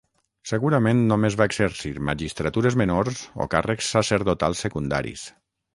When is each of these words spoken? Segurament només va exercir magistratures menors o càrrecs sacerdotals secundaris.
Segurament 0.51 1.03
només 1.11 1.37
va 1.41 1.47
exercir 1.51 1.91
magistratures 2.09 2.79
menors 2.85 3.23
o 3.47 3.51
càrrecs 3.57 3.95
sacerdotals 3.99 4.67
secundaris. 4.69 5.33